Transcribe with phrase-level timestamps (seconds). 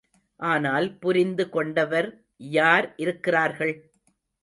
[0.39, 2.09] ஆனால் புரிந்து கொண்டவர்
[2.51, 3.75] யார் இருக்கிறார்கள்?